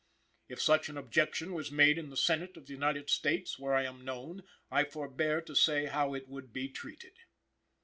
[0.49, 3.83] "If such an objection was made in the Senate of the United States, where I
[3.83, 7.13] am known, I forbear to say how it would be treated.